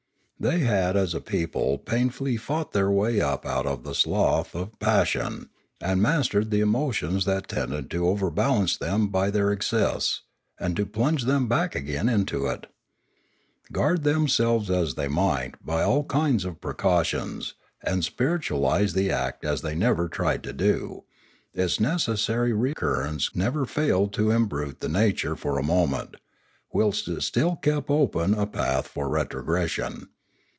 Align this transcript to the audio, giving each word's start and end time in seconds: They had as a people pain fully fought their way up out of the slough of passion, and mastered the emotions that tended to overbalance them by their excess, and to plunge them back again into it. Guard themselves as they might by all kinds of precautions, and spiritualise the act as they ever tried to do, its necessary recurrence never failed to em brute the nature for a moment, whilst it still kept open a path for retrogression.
They 0.41 0.61
had 0.61 0.97
as 0.97 1.13
a 1.13 1.21
people 1.21 1.77
pain 1.77 2.09
fully 2.09 2.35
fought 2.35 2.71
their 2.71 2.89
way 2.89 3.21
up 3.21 3.45
out 3.45 3.67
of 3.67 3.83
the 3.83 3.93
slough 3.93 4.55
of 4.55 4.79
passion, 4.79 5.51
and 5.79 6.01
mastered 6.01 6.49
the 6.49 6.61
emotions 6.61 7.25
that 7.25 7.47
tended 7.47 7.91
to 7.91 8.07
overbalance 8.07 8.75
them 8.75 9.09
by 9.09 9.29
their 9.29 9.51
excess, 9.51 10.21
and 10.59 10.75
to 10.77 10.87
plunge 10.87 11.25
them 11.25 11.47
back 11.47 11.75
again 11.75 12.09
into 12.09 12.47
it. 12.47 12.65
Guard 13.71 14.01
themselves 14.01 14.71
as 14.71 14.95
they 14.95 15.07
might 15.07 15.63
by 15.63 15.83
all 15.83 16.05
kinds 16.05 16.43
of 16.43 16.59
precautions, 16.59 17.53
and 17.83 18.03
spiritualise 18.03 18.93
the 18.93 19.11
act 19.11 19.45
as 19.45 19.61
they 19.61 19.79
ever 19.79 20.09
tried 20.09 20.41
to 20.41 20.53
do, 20.53 21.03
its 21.53 21.79
necessary 21.79 22.51
recurrence 22.51 23.29
never 23.35 23.63
failed 23.67 24.11
to 24.13 24.31
em 24.31 24.47
brute 24.47 24.79
the 24.79 24.89
nature 24.89 25.35
for 25.35 25.59
a 25.59 25.63
moment, 25.63 26.15
whilst 26.71 27.07
it 27.07 27.21
still 27.21 27.55
kept 27.57 27.91
open 27.91 28.33
a 28.33 28.47
path 28.47 28.87
for 28.87 29.07
retrogression. 29.07 30.07